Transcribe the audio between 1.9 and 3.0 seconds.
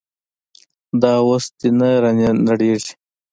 رانړېږي.